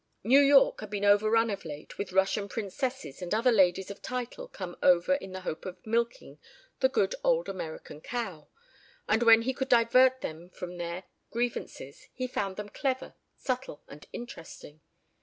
New 0.23 0.39
York 0.39 0.79
had 0.81 0.89
been 0.89 1.05
overrun 1.05 1.51
of 1.51 1.63
late 1.63 1.99
with 1.99 2.11
Russian 2.11 2.49
princesses 2.49 3.21
and 3.21 3.35
other 3.35 3.51
ladies 3.51 3.91
of 3.91 4.01
title 4.01 4.47
come 4.47 4.75
over 4.81 5.13
in 5.13 5.31
the 5.31 5.41
hope 5.41 5.63
of 5.63 5.77
milking 5.85 6.39
the 6.79 6.89
good 6.89 7.13
old 7.23 7.47
American 7.47 8.01
cow, 8.01 8.47
and 9.07 9.21
when 9.21 9.43
he 9.43 9.53
could 9.53 9.69
divert 9.69 10.21
them 10.21 10.49
from 10.49 10.77
their 10.79 11.03
grievances 11.29 12.07
he 12.15 12.25
found 12.25 12.55
them 12.55 12.69
clever, 12.69 13.13
subtle 13.37 13.83
and 13.87 14.07
interesting. 14.11 14.81